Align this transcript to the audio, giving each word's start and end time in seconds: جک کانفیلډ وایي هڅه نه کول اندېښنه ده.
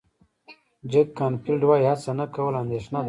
جک 0.91 1.07
کانفیلډ 1.19 1.61
وایي 1.65 1.85
هڅه 1.91 2.11
نه 2.19 2.25
کول 2.35 2.53
اندېښنه 2.63 2.99
ده. 2.99 2.99